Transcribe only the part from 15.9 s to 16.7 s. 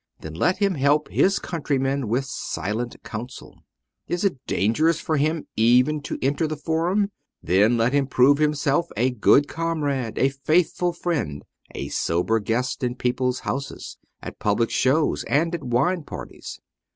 parties.